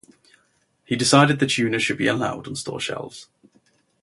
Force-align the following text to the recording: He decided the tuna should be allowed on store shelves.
He 0.83 0.95
decided 0.95 1.37
the 1.37 1.45
tuna 1.45 1.77
should 1.77 1.99
be 1.99 2.07
allowed 2.07 2.47
on 2.47 2.55
store 2.55 2.79
shelves. 2.79 3.27